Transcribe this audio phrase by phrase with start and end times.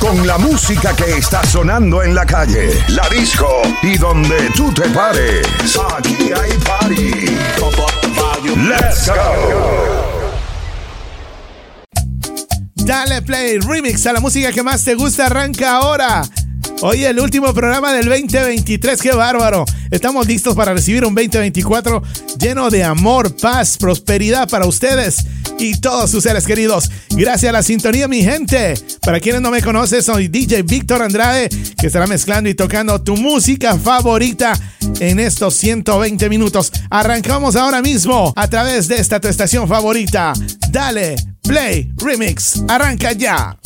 [0.00, 4.88] Con la música que está sonando en la calle, la disco y donde tú te
[4.88, 5.46] pares.
[5.94, 7.10] Aquí hay party.
[8.66, 10.20] Let's go.
[12.76, 16.22] Dale Play Remix a la música que más te gusta arranca ahora.
[16.80, 19.66] Hoy el último programa del 2023, qué bárbaro.
[19.90, 22.02] Estamos listos para recibir un 2024
[22.38, 25.26] lleno de amor, paz, prosperidad para ustedes
[25.60, 26.90] y todos sus seres queridos.
[27.10, 28.74] Gracias a la sintonía, mi gente.
[29.02, 33.16] Para quienes no me conocen, soy DJ Víctor Andrade, que estará mezclando y tocando tu
[33.16, 34.58] música favorita
[35.00, 36.72] en estos 120 minutos.
[36.88, 40.32] Arrancamos ahora mismo a través de esta tu estación favorita.
[40.70, 42.62] Dale, Play, Remix.
[42.68, 43.56] Arranca ya.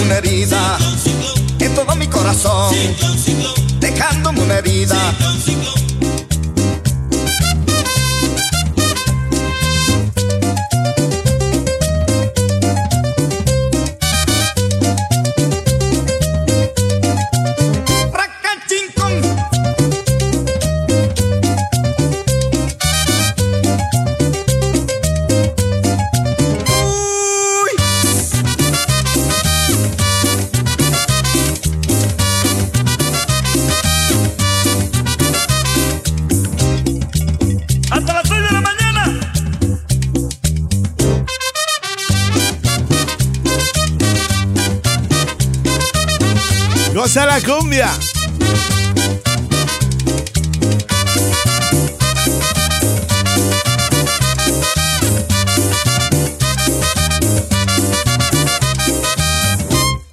[0.00, 0.78] una herida
[1.58, 2.74] en todo mi corazón,
[3.80, 4.96] dejándome una herida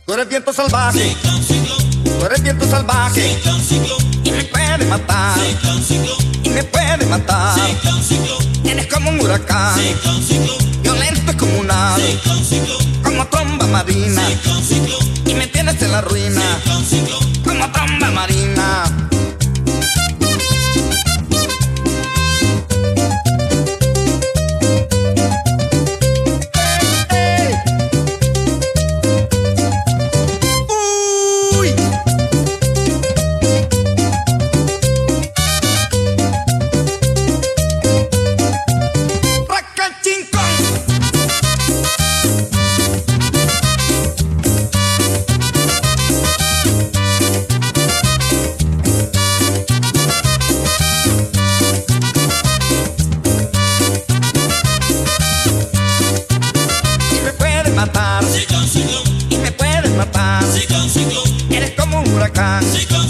[0.06, 1.16] Tú eres viento salvaje.
[2.04, 3.40] Tú eres viento salvaje.
[4.24, 5.40] Y me puede matar.
[6.44, 7.60] Y me puede matar.
[8.64, 9.80] Eres como un huracán.
[10.84, 12.20] Violento como un ave.
[13.04, 14.22] Como tromba marina.
[15.26, 16.44] Y me tienes en la ruina.
[17.62, 19.11] Como tromba marina.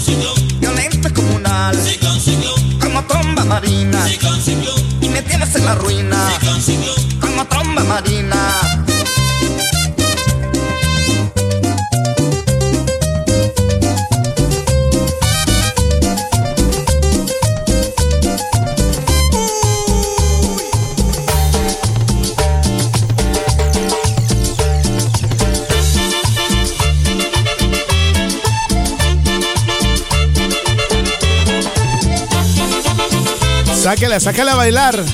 [0.00, 0.60] ciclón.
[0.60, 1.76] Violento comunal.
[2.80, 4.06] Como tromba marina.
[5.00, 6.32] Y me tienes en la ruina.
[7.20, 8.81] Como tromba marina.
[34.20, 35.04] Sácala a bailar.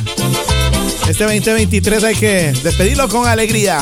[1.08, 3.80] Este 2023 hay que despedirlo con alegría.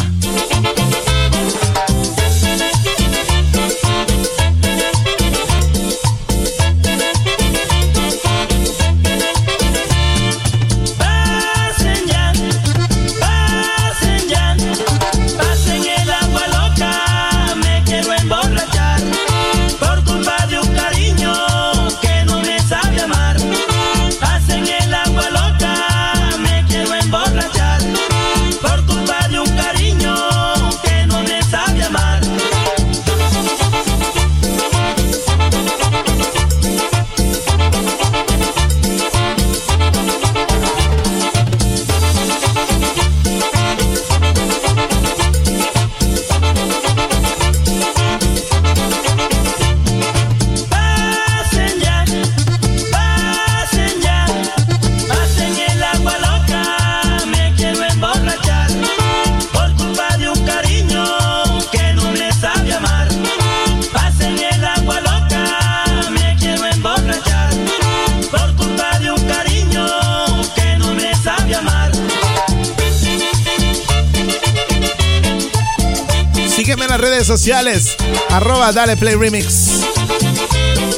[77.47, 77.95] Sociales,
[78.31, 79.87] arroba Dale Play Remix.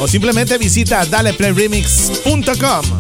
[0.01, 2.98] O simplemente visita daleplayremix.com.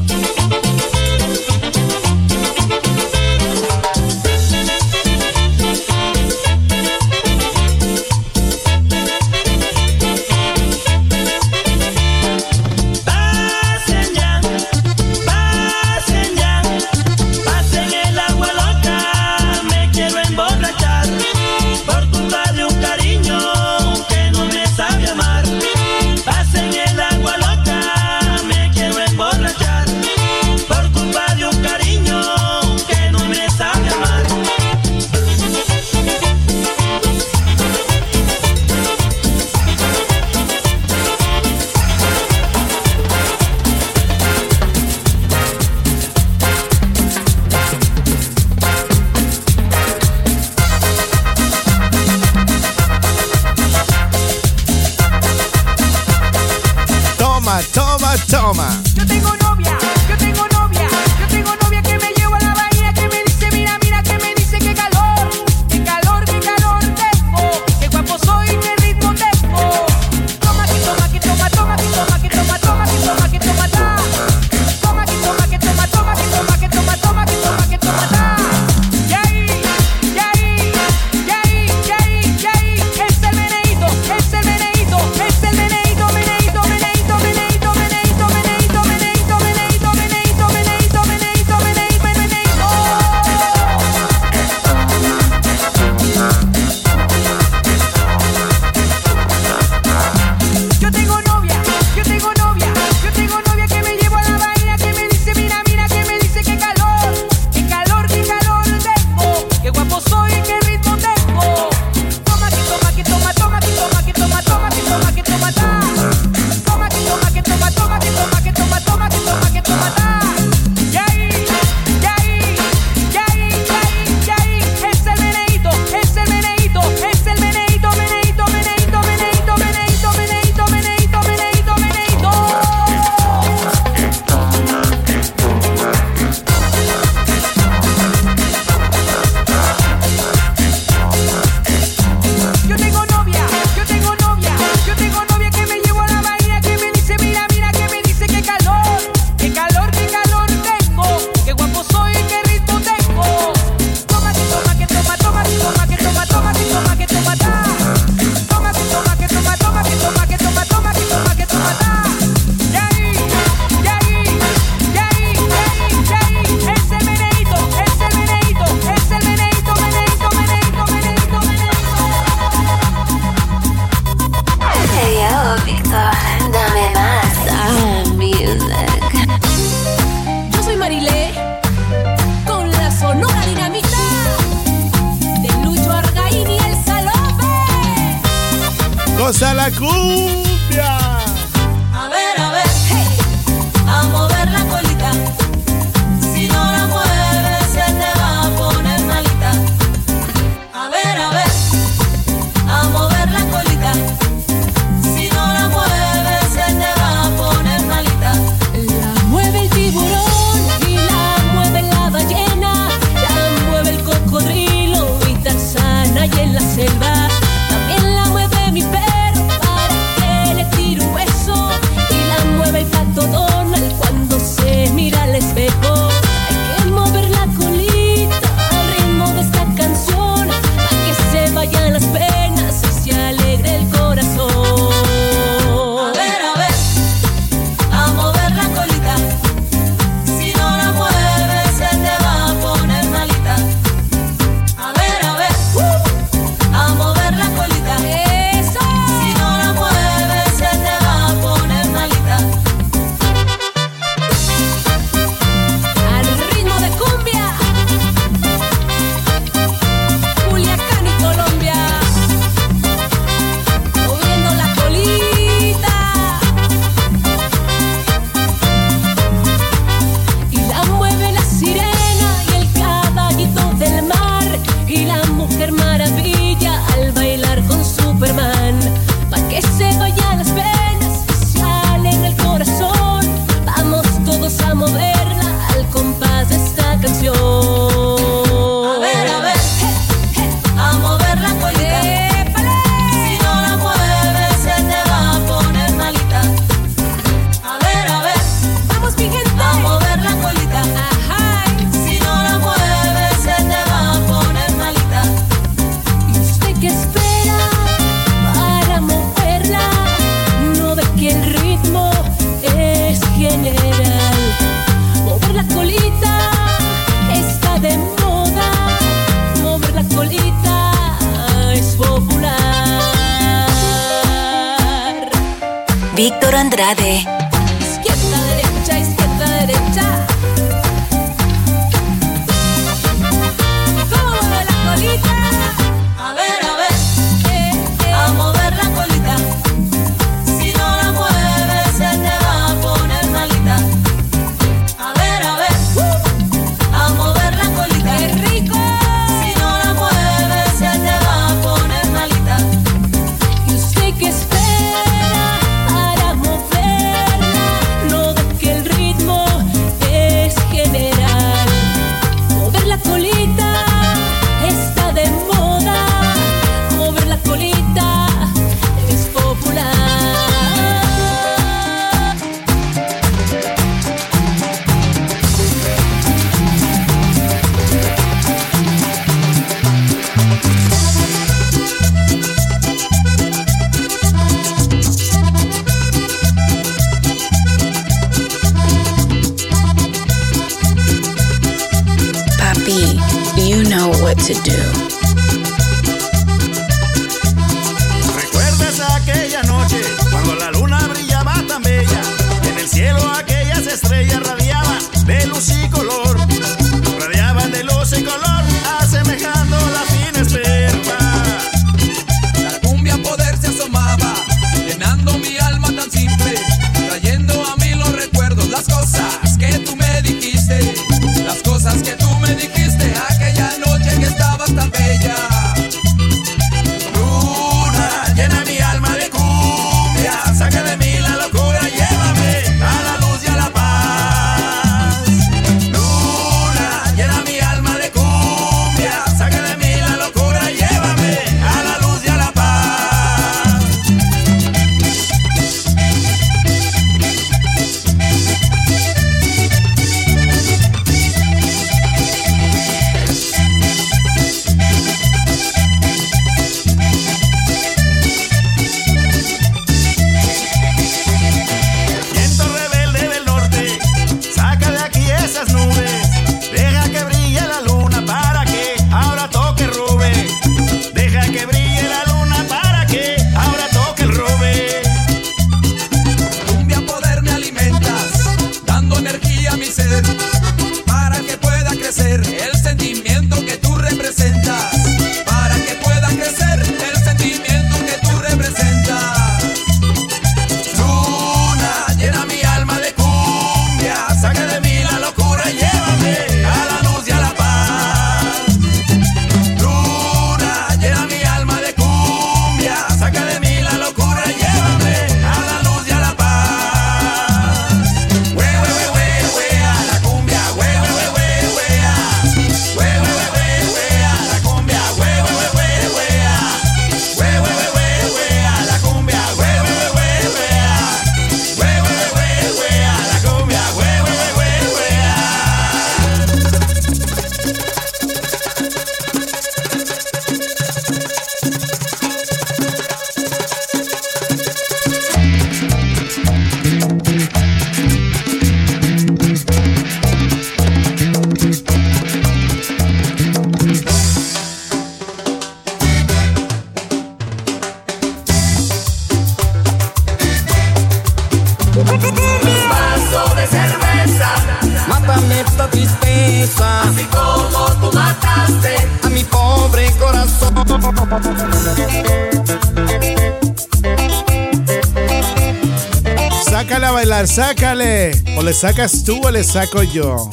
[568.78, 570.48] sacas tú o le saco yo.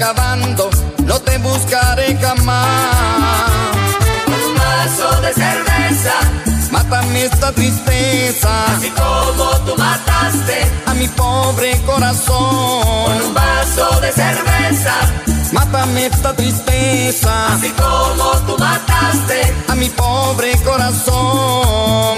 [0.00, 0.70] Acabando,
[1.04, 3.50] no te buscaré jamás
[5.22, 6.14] de cerveza.
[6.70, 8.64] Mátame esta tristeza.
[8.66, 13.04] Así como tú mataste a mi pobre corazón.
[13.04, 14.94] Con un vaso de cerveza.
[15.52, 17.54] Mátame esta tristeza.
[17.54, 22.16] Así como tú mataste a mi pobre corazón.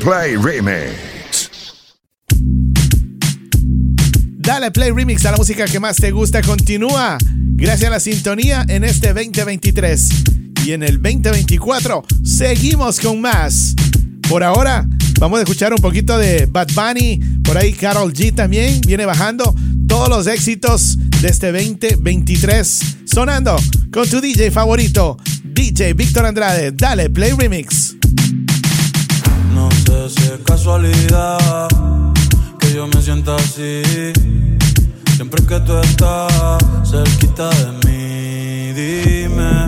[0.00, 1.50] Play Remix.
[4.38, 6.40] Dale play remix a la música que más te gusta.
[6.42, 7.18] Continúa.
[7.56, 10.08] Gracias a la sintonía en este 2023.
[10.64, 13.74] Y en el 2024 seguimos con más.
[14.28, 14.86] Por ahora
[15.18, 17.20] vamos a escuchar un poquito de Bad Bunny.
[17.44, 19.54] Por ahí Carol G también viene bajando
[19.86, 22.80] todos los éxitos de este 2023.
[23.04, 23.56] Sonando
[23.92, 26.72] con tu DJ favorito, DJ Víctor Andrade.
[26.72, 27.77] Dale play remix.
[30.48, 31.68] Casualidad
[32.58, 33.82] que yo me sienta así.
[35.14, 36.58] Siempre que tú estás
[36.90, 39.67] cerquita de mí, dime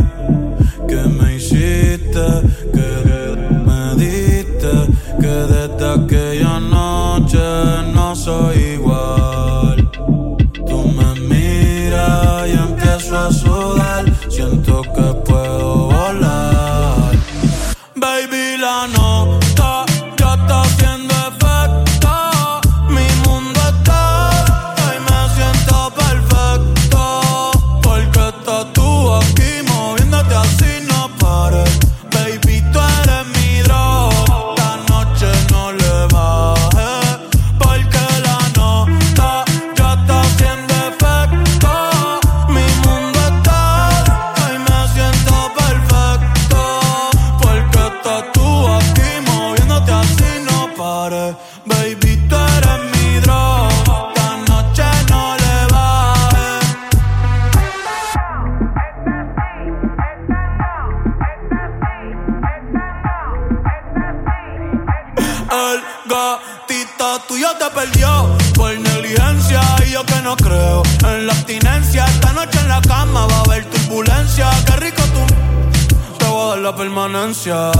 [65.60, 72.06] El gatito tuyo te perdió por negligencia y yo que no creo en la abstinencia.
[72.06, 74.48] Esta noche en la cama va a haber turbulencia.
[74.64, 76.16] Qué rico tú.
[76.18, 77.72] Te voy a dar la permanencia.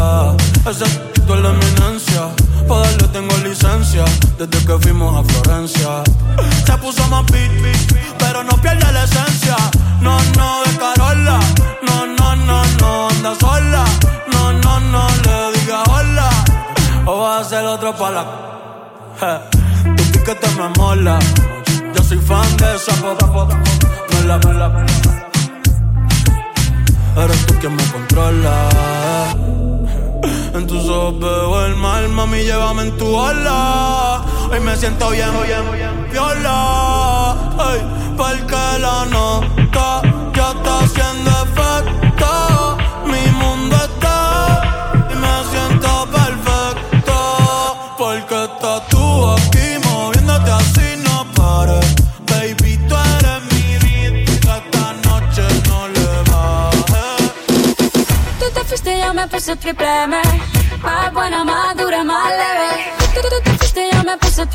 [0.69, 0.85] Ese
[1.27, 2.29] tú es la eminencia.
[2.69, 4.05] Pa' darle tengo licencia
[4.39, 6.03] desde que fuimos a Florencia.
[6.67, 7.51] Se puso más beat,
[8.19, 9.57] pero no pierde la esencia.
[10.03, 11.41] No, no, de Carola.
[11.89, 13.85] No, no, no, no, anda sola.
[14.33, 15.60] No, no, no, le.
[17.07, 18.25] O vas a ser otro para
[19.21, 19.51] la.
[19.97, 21.19] Tu piquete me mola.
[21.95, 23.57] Yo soy fan de esa foto.
[24.13, 24.91] Me la, me la, me la.
[27.25, 28.69] Eres tú quien me controla.
[30.55, 34.23] En tus ojos veo el mal, mami, llévame en tu ala.
[34.51, 37.37] Hoy me siento bien, bien, viola.
[37.59, 37.81] Ay,
[38.17, 40.03] porque la nota
[40.35, 42.10] ya está haciendo efecto.
[59.21, 60.17] me puse triple M.
[61.13, 62.93] Buena, más dura, más leve.
[63.15, 64.47] Tú, tú, tú, tú, yo me puse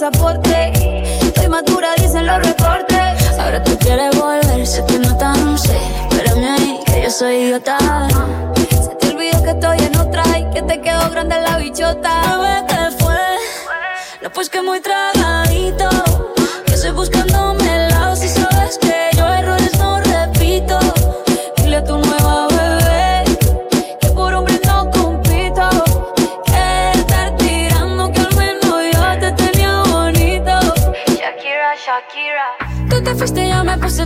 [0.00, 0.72] pasaporte.
[1.20, 3.38] Estoy madura, dicen los reportes.
[3.38, 5.76] Ahora tú quieres volver, sé que no tan sé.
[6.10, 7.76] Espérame ahí, que yo soy idiota.
[8.56, 12.22] Se te olvidó que estoy en otra y que te quedó grande la bichota.
[12.22, 13.14] ¿Sabes qué fue?
[14.22, 15.19] No, pues que muy trago.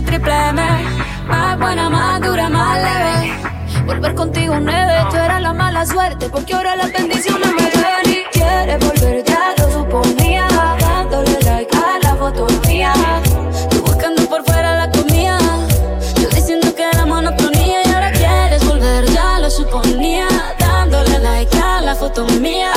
[0.05, 0.61] triple M.
[1.27, 3.33] Más buena, más dura, más leve.
[3.85, 8.23] Volver contigo nueve, tú eras la mala suerte, porque ahora las bendiciones me llegan y
[8.31, 10.47] quieres volver, ya lo suponía.
[10.79, 12.93] Dándole like a la foto mía,
[13.69, 15.37] tú buscando por fuera la comida.
[16.15, 20.27] Yo diciendo que era monotonía y ahora quieres volver, ya lo suponía.
[20.59, 22.71] Dándole like a la foto mía.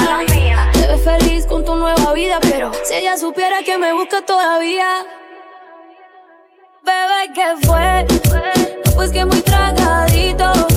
[0.72, 5.06] Te ves feliz con tu nueva vida, pero si ella supiera que me busca todavía.
[6.88, 8.06] Bebé, ¿qué fue?
[8.96, 10.67] Pues que muy tragadito.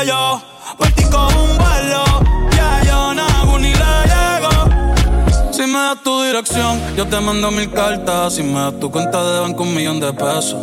[0.00, 0.40] Que yo
[0.78, 2.04] por ti cojo un vuelo.
[2.56, 5.52] Ya yo no ni le llego.
[5.52, 8.34] Si me das tu dirección, yo te mando mil cartas.
[8.34, 10.56] Si me das tu cuenta de banco, un millón de pesos.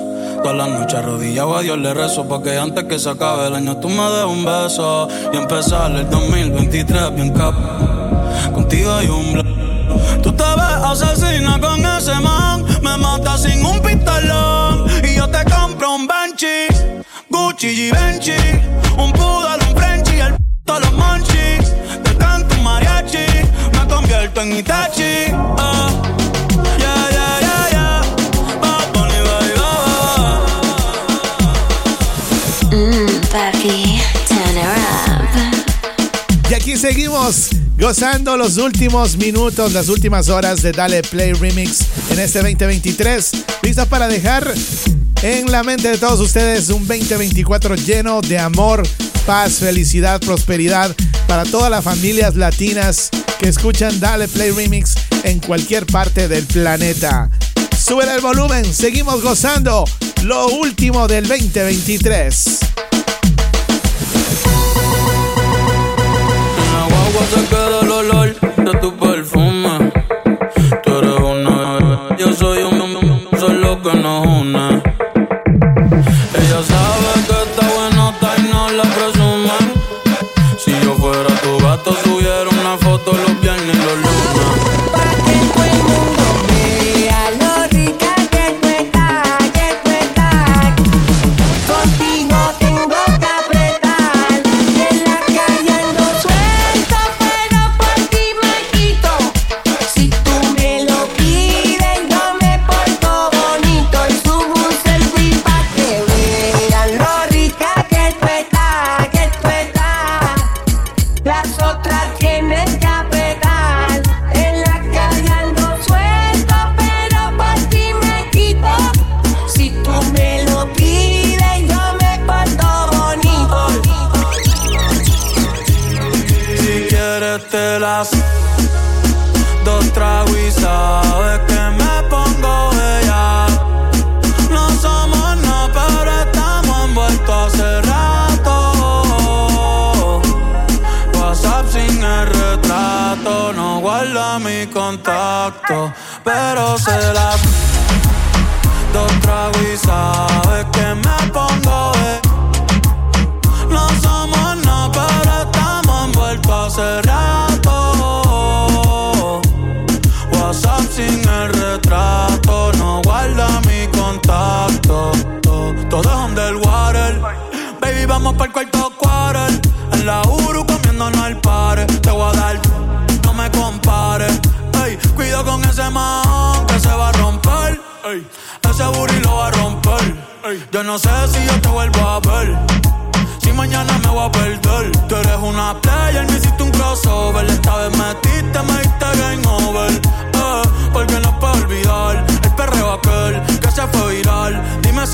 [0.44, 3.78] Todas las noches arrodillado a Dios le rezo porque antes que se acabe el año
[3.78, 7.54] tú me des un beso y empezar el 2023 bien cap.
[8.54, 13.80] Contigo hay un bla- Tú te ves asesina con ese man, me matas sin un
[13.82, 16.68] pistolón y yo te compro un Benchi,
[17.30, 18.38] Gucci y Benchi,
[18.98, 20.34] un poodle, un Frenchy, el
[20.66, 21.58] p*** los monchi,
[22.04, 23.26] te canto un mariachi,
[23.74, 25.32] me convierto en Itachi.
[25.58, 25.90] ah.
[26.80, 28.02] Yeah, yeah, yeah, yeah.
[28.62, 29.54] Bad Bunny, baby.
[32.72, 36.50] Mmm, papi, turn her up.
[36.50, 42.20] Y aquí seguimos gozando los últimos minutos, las últimas horas de Dale Play Remix en
[42.20, 43.32] este 2023.
[43.62, 44.52] Listos para dejar
[45.22, 48.84] en la mente de todos ustedes un 2024 lleno de amor,
[49.26, 50.96] paz, felicidad, prosperidad
[51.28, 53.10] para todas las familias latinas
[53.40, 57.30] que escuchan Dale Play Remix en cualquier parte del planeta.
[57.78, 59.86] Sube el volumen, seguimos gozando
[60.24, 62.60] lo último del 2023.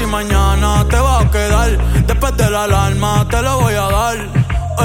[0.04, 1.78] Si mañana te va a quedar.
[2.06, 4.18] Después de la alarma te lo voy a dar.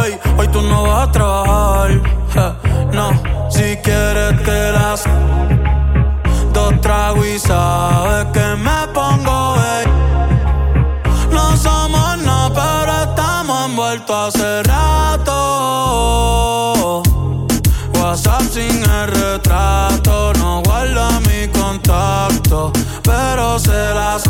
[0.05, 1.91] Ey, hoy tú no vas a trabajar.
[2.93, 3.11] no,
[3.51, 5.05] si quieres te las
[6.53, 9.87] dos tragos y sabes que me pongo ey.
[11.33, 15.33] No somos nada, pero estamos envueltos hace rato.
[17.95, 24.23] WhatsApp sin el retrato, no guarda mi contacto, pero se las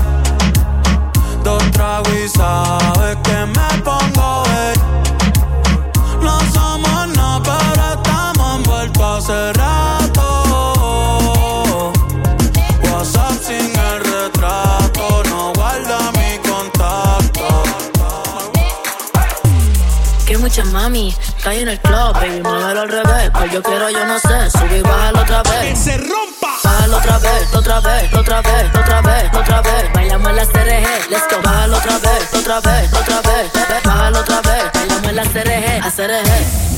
[20.79, 21.13] mami,
[21.43, 23.31] cae en el club, baby, muévelo al revés.
[23.33, 25.71] Pues yo quiero, yo no sé, sube y bájalo otra vez.
[25.71, 26.53] ¡Que se rompa!
[26.63, 29.93] Bájalo otra vez, otra vez, otra vez, otra vez, otra vez.
[29.93, 31.43] Bailamos en las CRG, let's go.
[31.43, 33.53] Bájalo otra vez, otra vez, otra vez,
[33.85, 34.65] bájalo otra vez.
[34.73, 36.31] Bailamos en las CRG, a CRG,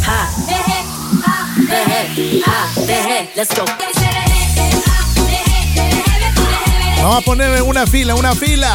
[0.07, 0.31] ja.
[0.49, 0.79] Deje,
[1.25, 3.65] ja, deje, ja, deje, let's go.
[7.03, 8.75] Vamos a ponerme una fila, una fila.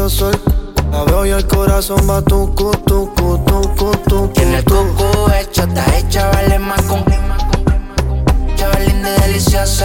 [0.00, 5.98] La veo y el corazón va tu tu tu tu tu Tiene cucu hecho, está
[5.98, 7.04] hecha, vale más con.
[8.56, 9.84] Chavalín de delicioso.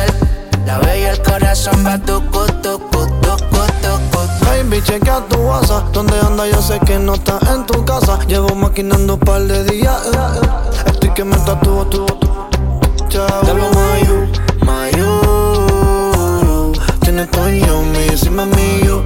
[0.66, 5.92] La veo y el corazón va tu tu tu tu tu Baby, chequea tu WhatsApp.
[5.92, 6.48] ¿Dónde anda?
[6.48, 8.18] Yo sé que no está en tu casa.
[8.26, 10.02] Llevo maquinando un par de días.
[10.86, 12.30] Estoy que me tatúo tu tu.
[13.10, 14.30] Diablo, Mayu,
[14.66, 16.72] Mayu.
[17.02, 19.04] Tienes coño, mi encima mío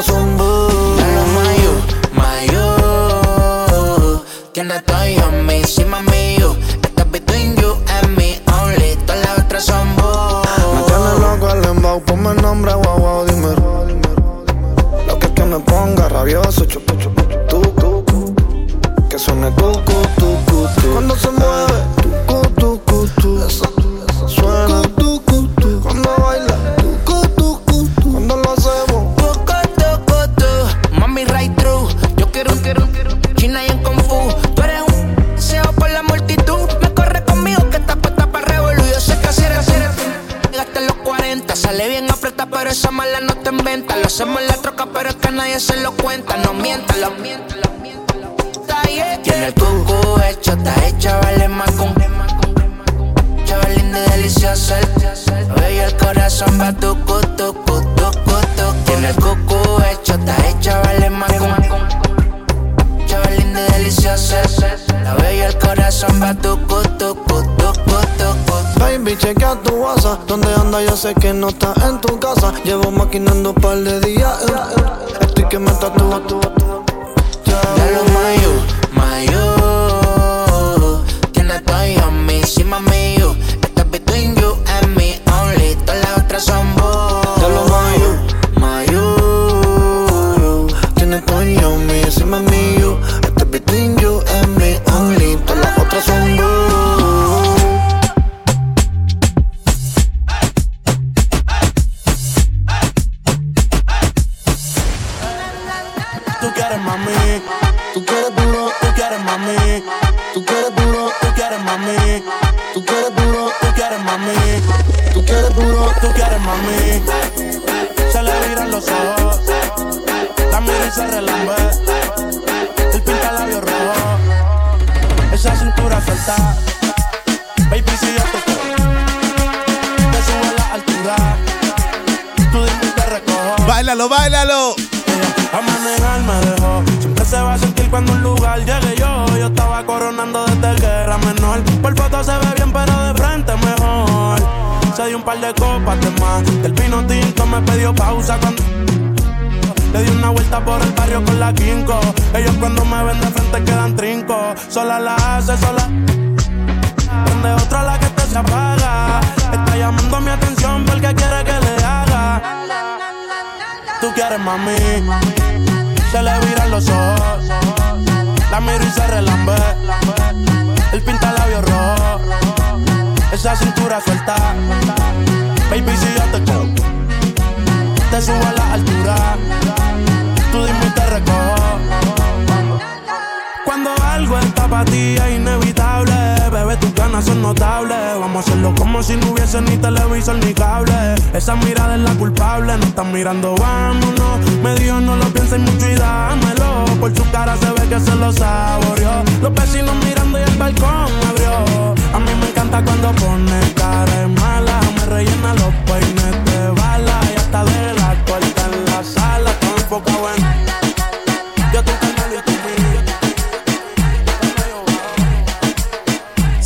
[0.00, 0.96] cuerpo es un boom.
[1.34, 1.72] Mayo,
[2.14, 2.64] mayo.
[4.52, 6.56] Tiene estoy on me, sí, mami, you.
[6.82, 8.96] Estás between you and me only.
[9.06, 10.42] Todas las otras son boom.
[10.74, 13.54] Me tiene loco el embau, ponme nombre, guau, guau, dime.
[15.06, 18.34] Lo que es que me ponga rabioso, chup, chup, chup, tu.
[19.08, 20.92] Que suene tu, tu, tu, tu, tu.
[20.92, 21.99] Cuando se mueve.
[71.14, 72.52] que no estás en tu casa.
[72.64, 74.46] Llevo maquinando un par de días.
[74.48, 75.20] Eh.
[75.20, 76.22] Estoy que me tatúa,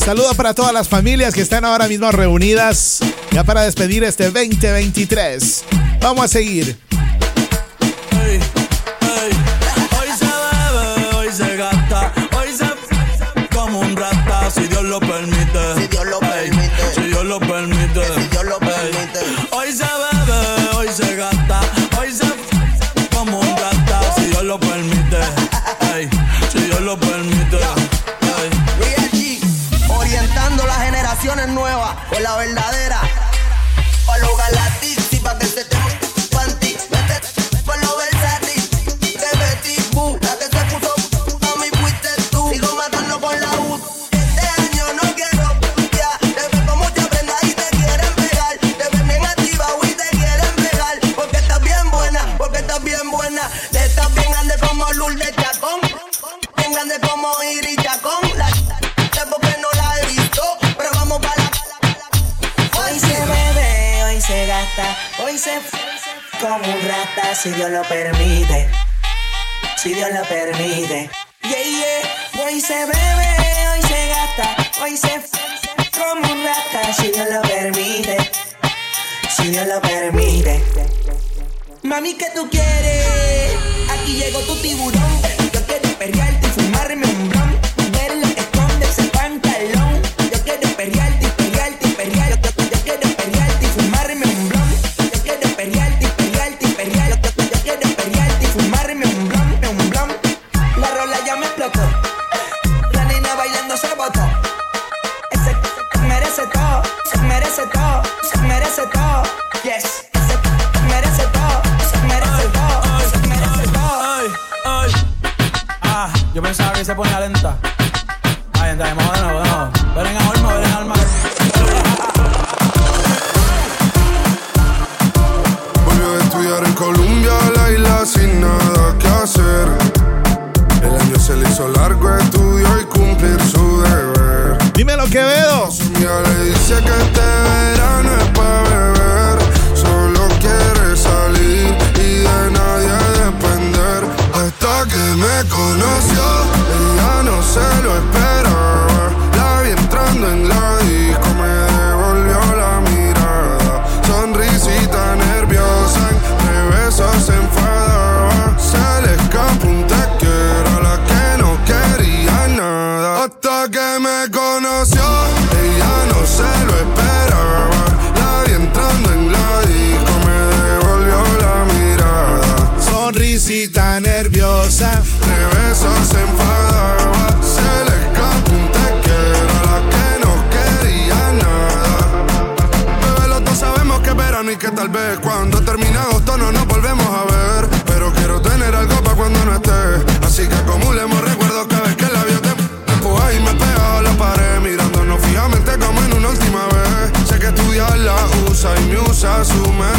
[0.05, 2.99] Saludos para todas las familias que están ahora mismo reunidas
[3.31, 5.65] ya para despedir este 2023.
[6.03, 6.77] Vamos a seguir.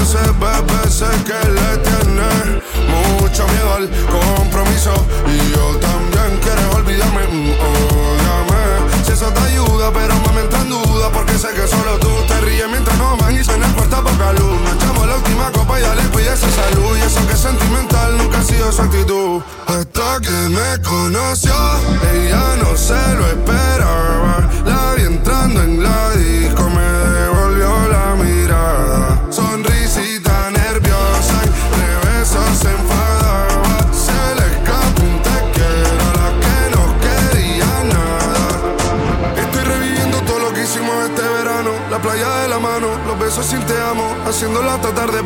[0.06, 0.55] said by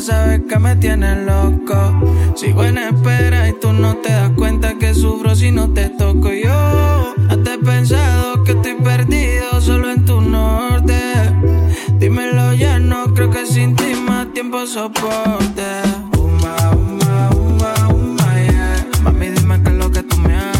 [0.00, 1.76] sabes que me tienes loco.
[2.34, 6.32] Sigo en espera y tú no te das cuenta que sufro si no te toco
[6.32, 7.14] yo.
[7.28, 11.00] Hasta he pensado que estoy perdido solo en tu norte.
[11.98, 15.68] Dímelo ya, no creo que sin ti más tiempo soporte.
[16.16, 18.86] Uma, uma, uma, uma, yeah.
[19.02, 20.59] Mami, dime qué es lo que tú me haces.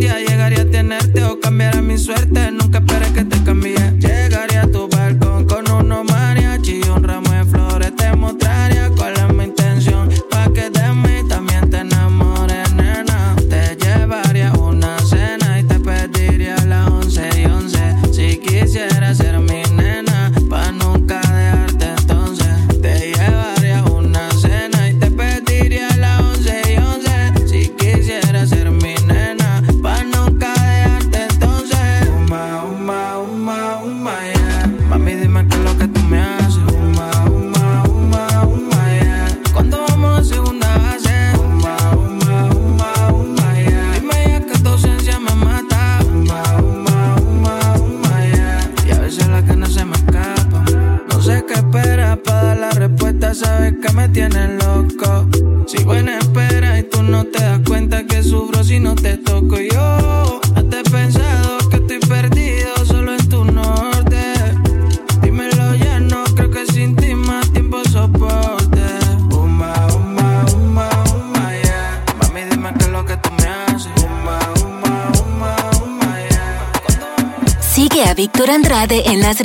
[0.00, 2.80] Llegaría a tenerte o cambiara mi suerte, nunca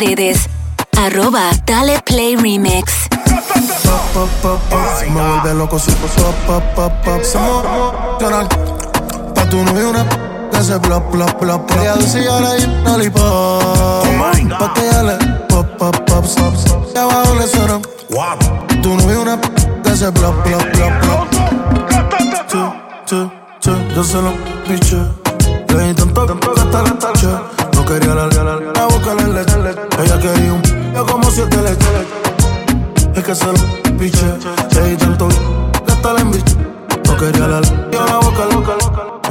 [0.05, 0.49] redes.
[0.97, 3.07] Arroba Dale Play Remix.
[4.13, 4.79] pop, pop, pop.
[5.09, 7.21] Me vuelve loco si pop, pop, pop, pop.
[7.23, 8.47] Se emocional.
[9.35, 10.05] Pa' tu novio una
[11.65, 11.73] que.
[11.81, 14.59] Ella y ahora hay un lollipop.
[14.59, 15.17] Pa' que ella le
[15.49, 16.25] pop, pop, pop.
[16.93, 17.79] Y abajo le suena.
[18.81, 19.39] Tu una
[19.83, 19.89] que
[23.95, 24.33] yo se lo
[24.67, 24.97] piché.
[25.69, 27.27] Le di tanto, tanto gastar, gastar, che.
[27.75, 28.82] No quería la, la, la, la la.
[30.03, 30.61] Ella quería un
[30.93, 31.87] yo como siete leche,
[33.15, 33.53] Es que se lo
[33.97, 34.37] piché.
[34.75, 35.29] Le di tanto,
[35.87, 36.55] gastar en bicho.
[37.05, 38.73] No quería la, yo la boca loca,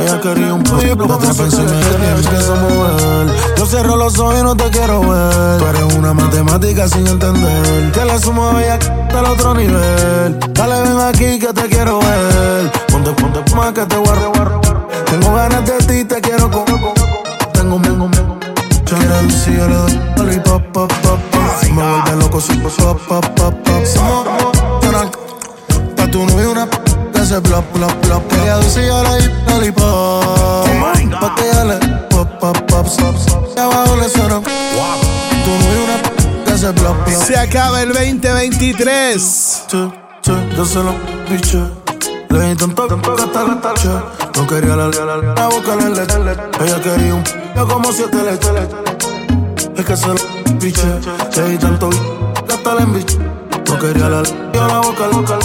[0.00, 0.96] ella quería un pollo.
[0.96, 3.36] Te atrapa encima de a mover.
[3.56, 5.58] Yo cierro los ojos y no te quiero ver.
[5.58, 7.92] Tú eres una matemática sin entender.
[7.92, 10.38] Que le sumo a ella hasta el otro nivel.
[10.54, 12.72] Dale, ven aquí que te quiero ver.
[12.90, 14.56] Ponte, ponte más que te guarde, guarde.
[15.04, 16.64] Tengo ganas de ti, te quiero con.
[16.64, 16.94] Tengo,
[17.52, 18.21] tengo, tengo.
[18.98, 21.62] Quiero si yo le doy lollipop, pop, pop, pop.
[21.70, 23.84] Me vuelve loco si pop, pop, pop, pop, pop.
[23.84, 25.10] Se emocional.
[25.96, 28.32] Pa' tu novio una que se plop, plop, plop.
[28.34, 31.20] Ella dice y ahora hay lollipop.
[31.20, 31.76] Pa' que ella le
[32.10, 33.16] pop, pop, pop, stop.
[33.56, 34.40] Y abajo le suena.
[34.42, 37.22] Tu novio una que se plop, plop.
[37.22, 39.64] Se acaba el 2023.
[39.68, 39.90] Che,
[40.20, 40.94] che, yo se lo
[41.30, 41.81] piché.
[42.32, 44.38] Le di tanto, tanto gastar, gastar, che.
[44.40, 46.16] No quería la, la, la, la boca la leche.
[46.60, 47.24] Ella quería un
[47.54, 48.48] yo como siete leche.
[49.76, 50.14] Es que se lo
[50.58, 50.98] piché.
[51.36, 51.90] Le di tanto,
[52.48, 53.18] gastar en bicho.
[53.68, 55.38] No quería la, la boca loca,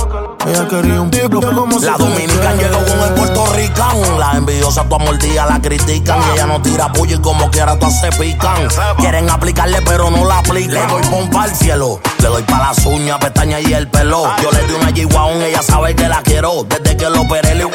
[0.48, 2.28] Ella quería un como La leche.
[2.58, 4.20] llegó con el puertorricán.
[4.20, 6.20] La envidiosa tu mordida la critican.
[6.22, 8.68] Y ella no tira puya y como quiera todas se pican.
[8.98, 10.74] Quieren aplicarle pero no la aplican.
[10.74, 12.00] Le doy pompa al cielo.
[12.20, 14.24] Le doy pa' las uñas, pestañas y el pelo.
[14.42, 16.64] Yo le di una G-Wagon, ella sabe que la quiero.
[16.64, 17.66] Desde que lo operé le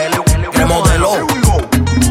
[0.53, 1.13] remodeló.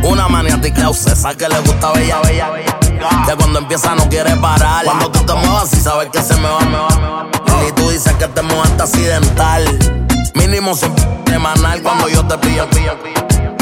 [0.03, 2.77] Una maniática obsesa que le gusta bella, bella, bella.
[3.25, 4.85] Que cuando empieza no quiere parar.
[4.85, 7.67] Cuando tú te muevas, sí sabes que se me va, me va, me va.
[7.67, 10.10] Y tú dices que te mueves accidental.
[10.35, 10.93] Mínimo sin
[11.27, 13.55] semanal cuando yo te pillo, pillo, pillo.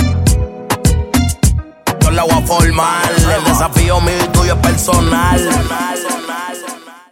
[2.01, 3.11] Yo la voy a formar.
[3.11, 5.49] El desafío mío y tuyo es personal.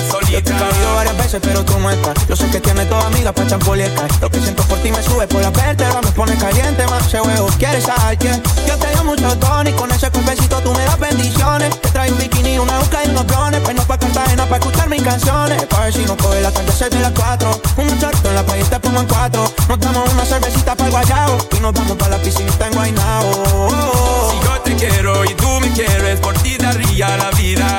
[0.00, 0.92] No te sientas Yo te solita.
[0.94, 2.14] varias veces, pero tú no estás.
[2.28, 4.08] Yo sé que tienes toda amiga pa' champoliecar.
[4.20, 7.48] Lo que siento por ti me sube por la vértebra, me pone caliente, más huevo.
[7.58, 8.42] ¿Quieres alguien?
[8.66, 11.78] Yo te doy mucho tono y con ese cuerpecito tú me das bendiciones.
[11.80, 13.60] Te traigo un bikini, una busca y unos drones.
[13.64, 15.64] Pero pa' Cartagena pa' escuchar mis canciones.
[15.66, 17.60] Pa' ver si no coge la tarde, de las cuatro.
[17.76, 19.52] Un short en la playa te pongo en cuatro.
[19.68, 21.38] Nos damos una cervecita para el guayao.
[21.56, 23.68] Y nos vamos pa' la piscinita en Guaynao.
[24.30, 27.78] Si yo te quiero y tú me quieres, por ti daría la vida.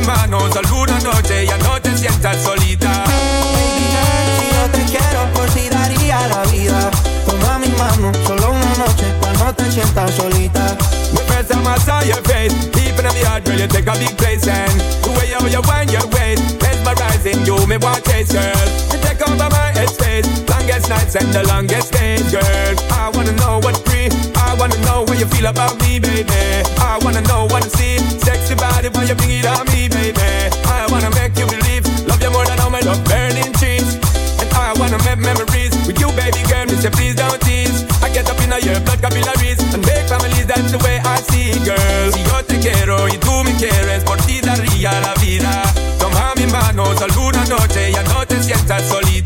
[0.00, 3.04] Mi mano, alguna noche, ya no te sientas solita.
[3.04, 6.90] Si yo te quiero, por si daría la vida.
[7.26, 10.76] Toma mi mano, solo una noche, pa' no te sientas solita.
[11.12, 13.92] The first time I saw your face, deep in the heart, girl, you take a
[13.98, 18.32] big place and the way you, you wind your waist, mesmerizing you, me want taste,
[18.32, 18.68] girl.
[18.92, 20.26] You take over my headspace,
[20.90, 22.74] nights and the longest days, girl.
[22.90, 26.42] I wanna know what free, I wanna know what you feel about me, baby.
[26.82, 30.30] I wanna know what to see, sexy body when you bring it on me, baby.
[30.66, 33.88] I wanna make you believe, love you more than all my love burning trees.
[34.42, 36.66] And I wanna make memories with you, baby girl.
[36.82, 37.84] Say please don't tease.
[38.02, 40.46] I get up in your blood capillaries and make families.
[40.50, 42.06] That's the way I see it, girl.
[42.12, 45.52] Si yo te quiero y tú me quieres, por ti daría la vida.
[46.00, 49.19] Toma mi mano, alguna noche ya no te sientas solita.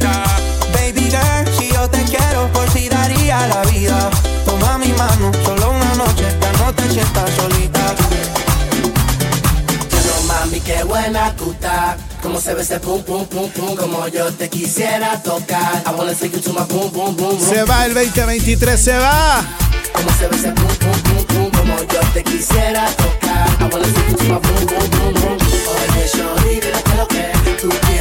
[10.65, 11.97] Qué buena tú estás.
[12.23, 15.83] Como se ve ese pum pum pum pum, como yo te quisiera tocar.
[15.87, 17.37] I wanna take you to my boom boom boom.
[17.37, 17.49] boom.
[17.49, 19.45] Se va el 2023, se va.
[19.93, 23.49] Como se ve ese pum pum pum pum, como yo te quisiera tocar.
[23.61, 25.39] I wanna take you to my boom boom boom boom.
[25.69, 27.94] Oye, dile que lo que tú quieres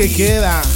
[0.00, 0.69] que queda.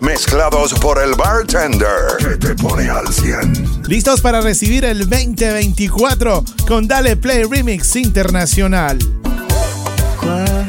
[0.00, 3.82] mezclados por el bartender que te pone al 100.
[3.86, 8.98] Listos para recibir el 2024 con Dale Play Remix Internacional.
[10.18, 10.65] ¿Cuál?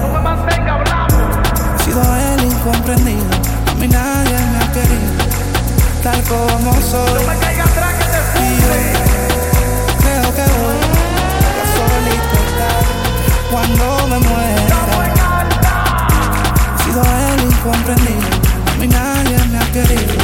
[1.78, 3.26] He sido el incomprendido,
[3.70, 5.12] a mí nadie me ha querido,
[6.02, 7.22] tal como soy.
[7.22, 7.66] Y yo
[10.00, 10.80] creo que voy
[11.48, 12.84] a solito estar
[13.50, 14.76] cuando me muera.
[16.72, 18.28] He sido el incomprendido,
[18.72, 20.14] a mí nadie me ha querido,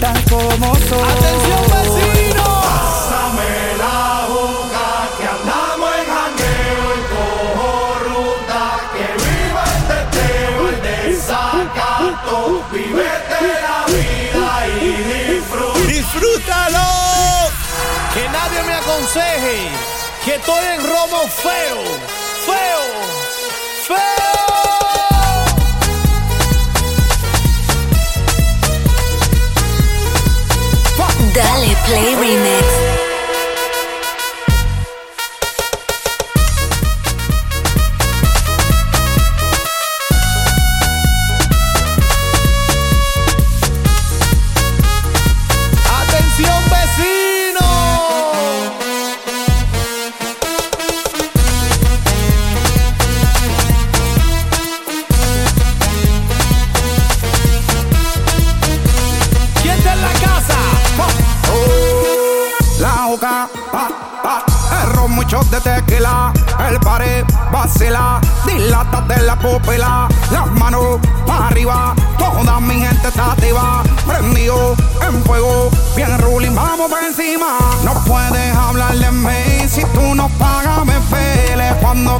[0.00, 1.10] tal como soy.
[1.10, 2.25] Atención, vecino.
[18.96, 19.68] aconseje,
[20.24, 21.82] que estoy en robo feo,
[22.46, 22.82] feo,
[23.86, 24.26] feo.
[31.34, 32.95] Dale Play Remix.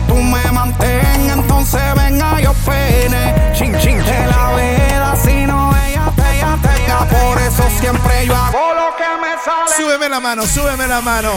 [0.06, 3.52] tú me mantengas, entonces venga yo pene.
[3.52, 8.26] Chin, chin, de la vela, si no ella te, ella te, ella Por eso siempre
[8.26, 9.76] yo hago lo que me sale.
[9.76, 11.30] Súbeme la mano, súbeme la mano.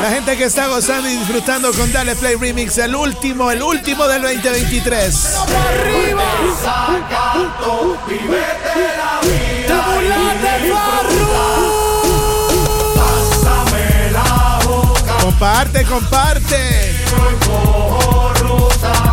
[0.00, 4.06] La gente que está gozando y disfrutando con Dale Play Remix, el último, el último
[4.06, 5.36] del 2023.
[5.36, 6.22] arriba!
[15.22, 19.11] Comparte, comparte viva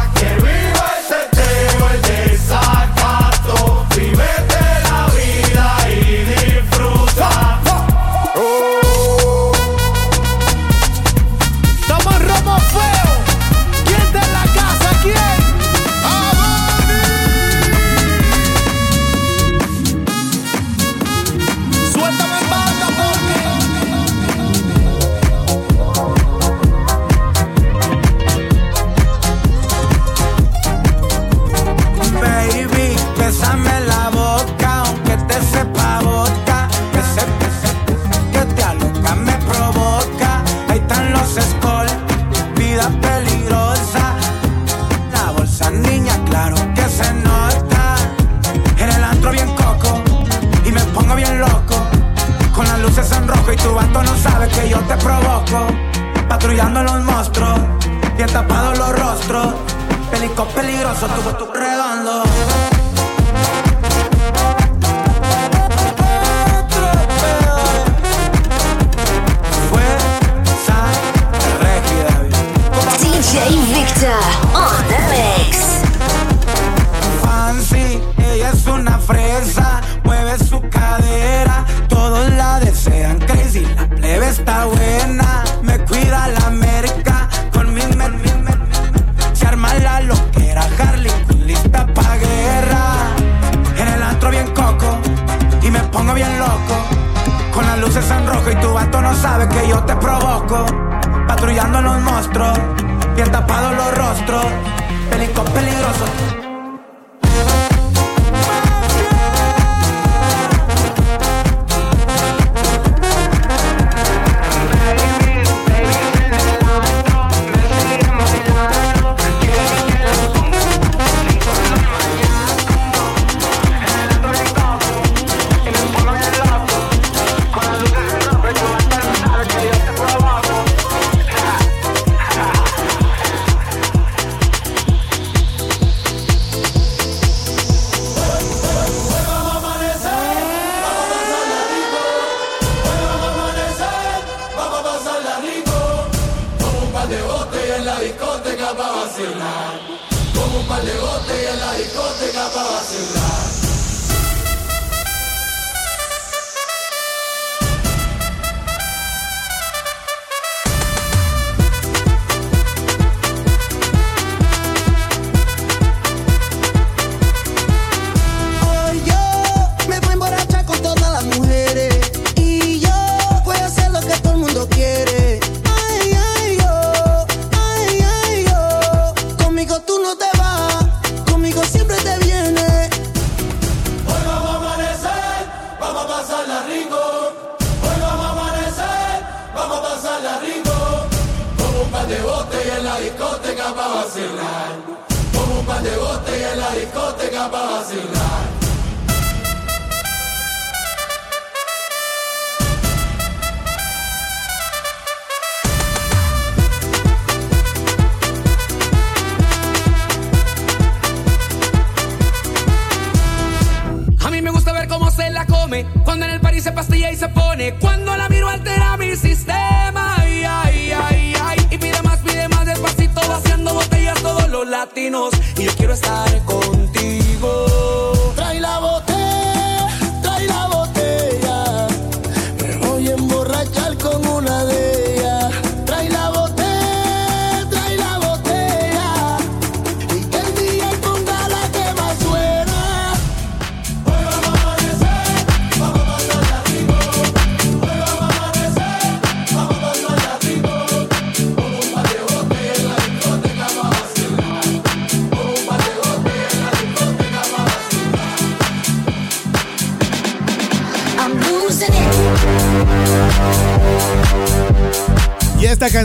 [60.99, 61.48] peligroso, tu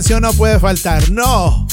[0.05, 1.64] canción no puede faltar, no.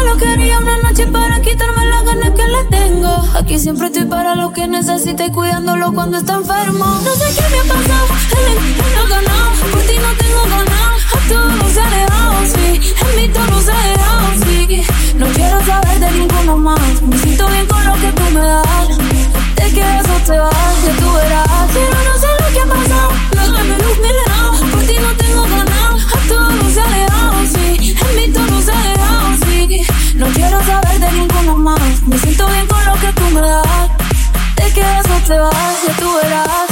[0.00, 3.22] Solo quería una noche para quitarme las ganas que le tengo.
[3.34, 6.86] Aquí siempre estoy para lo que necesite cuidándolo cuando está enfermo.
[7.04, 8.06] No sé qué me ha pasado,
[8.38, 9.50] el encuentro ganado.
[9.70, 10.96] Por ti no tengo ganado.
[11.12, 12.94] A todos alejados, sí.
[13.10, 13.72] En mi tono se
[14.42, 14.82] sí.
[15.18, 17.02] No quiero saber de ninguno más.
[17.02, 18.88] Me siento bien con lo que tú me das.
[19.54, 21.68] Te quedas o te vas, que tú verás.
[21.74, 23.10] Pero no sé lo que ha pasado.
[23.36, 24.70] No me luz, mi.
[24.70, 25.96] Por ti no tengo ganado.
[25.98, 27.19] A todos alejados.
[30.20, 32.02] No quiero saber de ninguno más.
[32.06, 33.90] Me siento bien con lo que tú me das.
[34.54, 36.69] Te quedas o te vas, ya tú verás.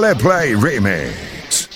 [0.00, 1.68] Dale Play Remix.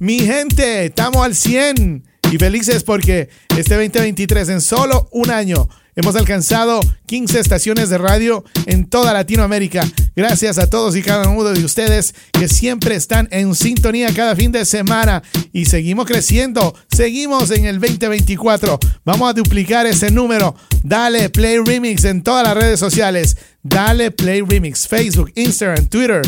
[0.00, 5.66] Mi gente, estamos al 100 y felices porque este 2023 en solo un año
[5.96, 9.88] hemos alcanzado 15 estaciones de radio en toda Latinoamérica.
[10.14, 14.52] Gracias a todos y cada uno de ustedes que siempre están en sintonía cada fin
[14.52, 15.22] de semana
[15.54, 18.78] y seguimos creciendo, seguimos en el 2024.
[19.06, 20.54] Vamos a duplicar ese número.
[20.82, 23.38] Dale Play Remix en todas las redes sociales.
[23.62, 26.20] Dale Play Remix, Facebook, Instagram, Twitter.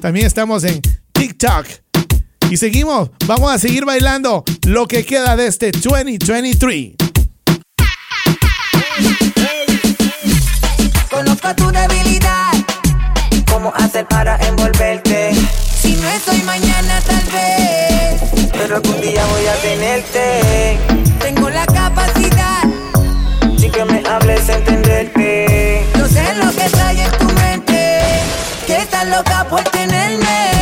[0.00, 0.80] También estamos en
[1.12, 1.66] TikTok.
[2.50, 6.94] Y seguimos, vamos a seguir bailando lo que queda de este 2023.
[11.10, 12.52] Conozco tu debilidad,
[13.50, 15.32] cómo hacer para envolverte.
[15.80, 20.78] Si no estoy mañana tal vez, pero algún día voy a tenerte.
[21.18, 22.62] Tengo la capacidad,
[23.58, 25.35] sin que me hables entenderte.
[29.16, 30.55] Loca por tenerme.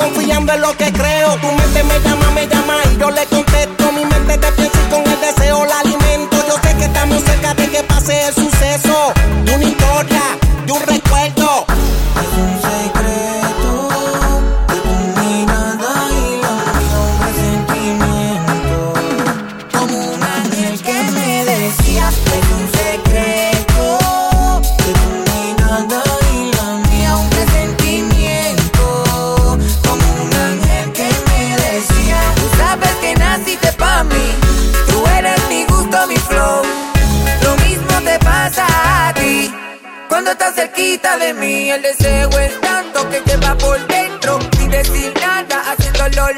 [0.00, 1.36] Confiando en lo que creo.
[1.36, 2.19] Tu mente me llama,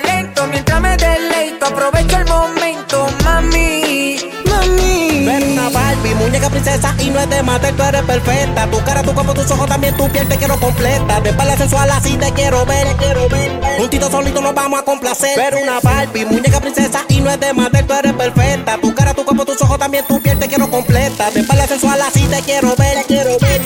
[0.04, 0.46] lento.
[0.48, 4.16] Mientras me deleito, aprovecho el momento, mami.
[4.48, 5.24] Mami.
[5.24, 8.66] Ver una Barbie, muñeca princesa y no es de matar, tú eres perfecta.
[8.70, 11.20] Tu cara, tu cuerpo, tus ojos, también tu piel te quiero completa.
[11.20, 13.60] De espalda sensual así te quiero ver, te quiero ver.
[13.78, 15.36] Juntito solito nos vamos a complacer.
[15.36, 18.78] Ver una Barbie, muñeca princesa y no es de matar, tú eres perfecta.
[18.78, 21.30] Tu cara, tu cuerpo, tus ojos, también tu piel te quiero completa.
[21.30, 23.62] De espalda sensual así te quiero ver, te quiero ver.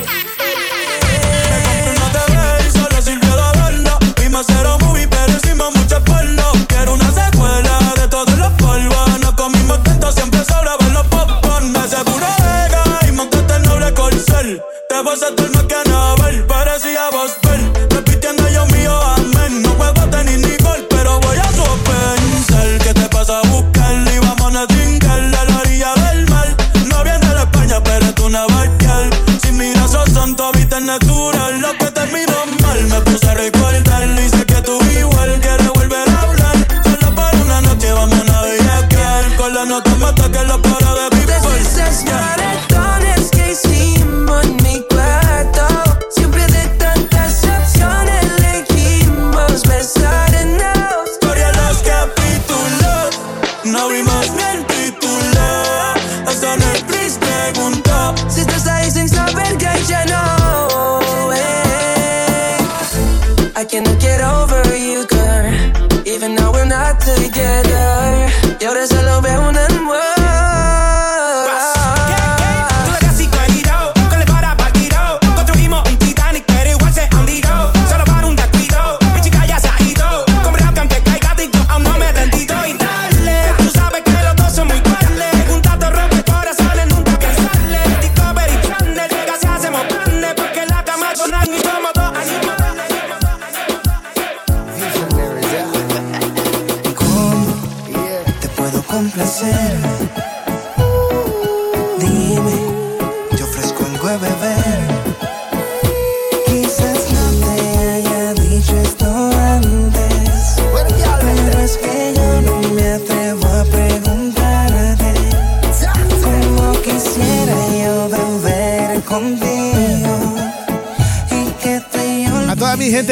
[29.43, 31.61] Si miras esos santos, viste natural.
[31.61, 34.36] Lo que terminó mal, me puse a.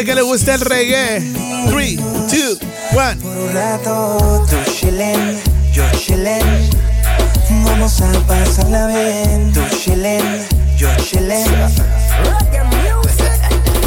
[0.05, 1.21] que le gusta el reggae.
[1.71, 2.59] 3, 2,
[2.93, 3.21] 1.
[3.23, 5.41] Por un rato, tú chillen,
[5.73, 6.71] yo chillen.
[7.65, 9.53] Vamos a pasarla bien.
[9.53, 11.47] Tú chillen, yo chillen.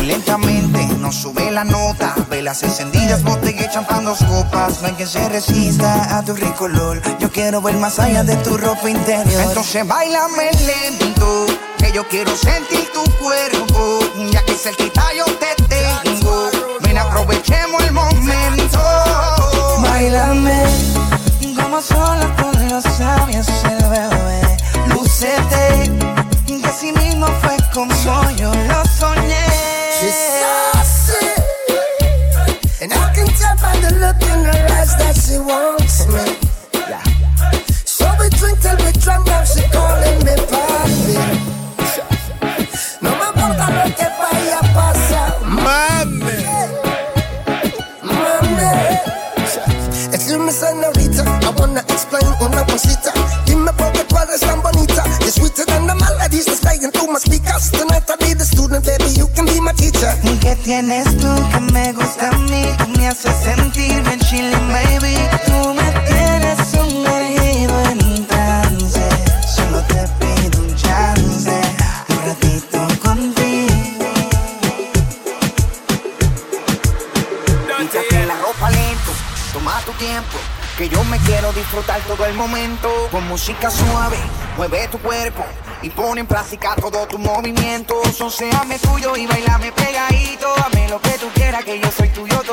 [0.05, 4.81] Lentamente nos sube la nota, velas encendidas, botella y champán dos copas.
[4.81, 7.01] No hay quien se resista a tu ricolor.
[7.19, 9.43] Yo quiero ver más allá de tu ropa interior.
[9.43, 11.45] Entonces bailame lento,
[11.77, 13.99] que yo quiero sentir tu cuerpo.
[14.31, 15.66] Ya que cerquita yo te
[21.87, 24.57] sola con los labios el bebé.
[24.87, 25.91] Lucete,
[26.45, 27.93] que así mismo fue como
[28.35, 30.46] yo lo soñé.
[83.47, 84.17] Chica suave,
[84.57, 85.41] mueve tu cuerpo
[85.81, 87.95] y pone en práctica todo tu movimiento.
[88.11, 90.53] Sonseame tuyo y bailame pegadito.
[90.57, 92.43] Dame lo que tú quieras, que yo soy tuyo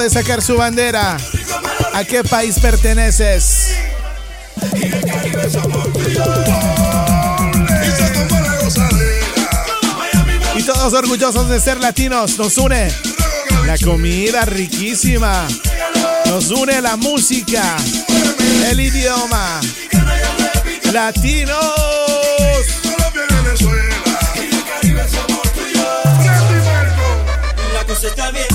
[0.00, 1.16] de sacar su bandera.
[1.92, 3.74] ¿A qué país perteneces?
[10.54, 12.90] Y y todos orgullosos de ser latinos, nos une
[13.66, 15.46] la comida riquísima,
[16.26, 17.76] nos une la música,
[18.70, 19.60] el idioma,
[20.92, 21.56] latinos.
[27.74, 28.51] La cosa está bien.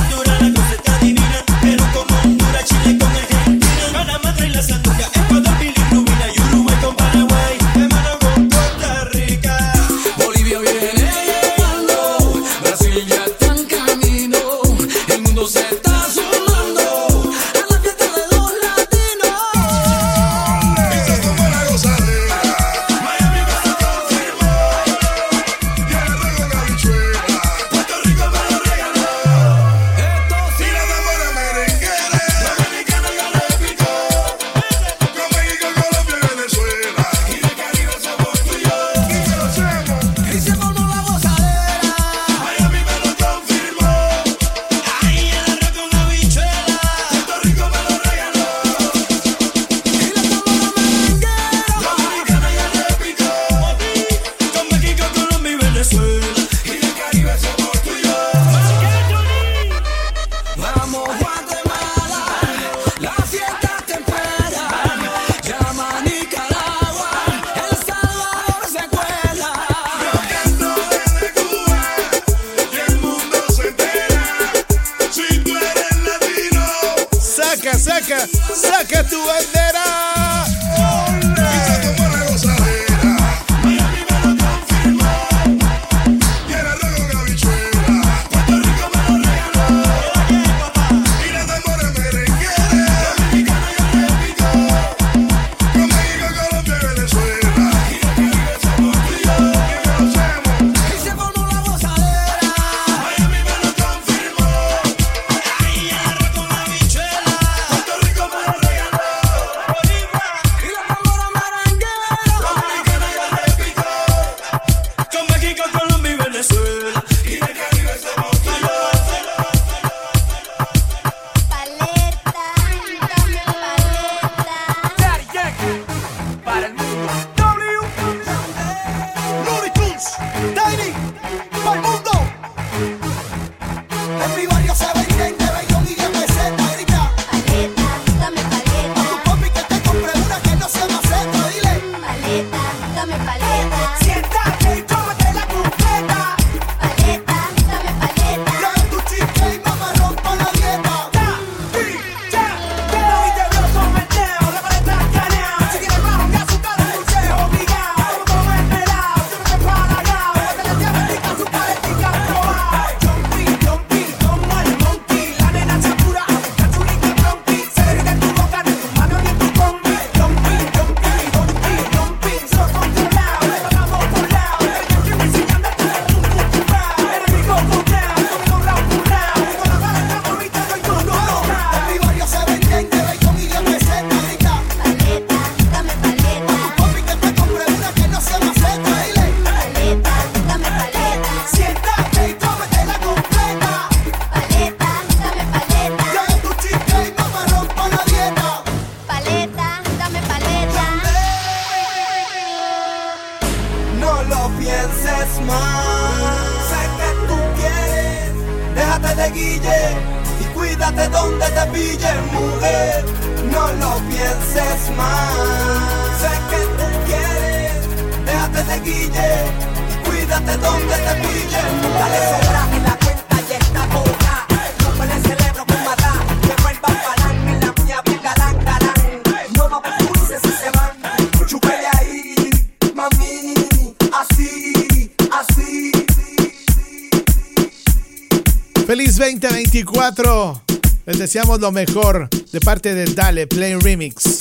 [241.17, 244.36] deseamos lo mejor de parte de Dale Play Remix.